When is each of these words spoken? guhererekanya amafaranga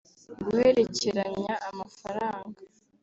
guhererekanya 0.43 1.53
amafaranga 1.69 2.61